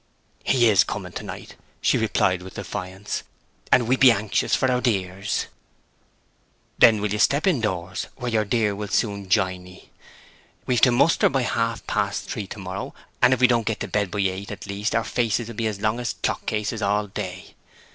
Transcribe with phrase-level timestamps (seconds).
[0.43, 3.21] "He is coming to night," she replied, with defiance.
[3.71, 5.45] "And we be anxious for our dears."
[6.79, 9.91] "Then will you step in doors, where your dear will soon jine 'ee?
[10.65, 13.87] We've to mouster by half past three to morrow, and if we don't get to
[13.87, 17.05] bed by eight at latest our faces will be as long as clock cases all
[17.05, 17.53] day."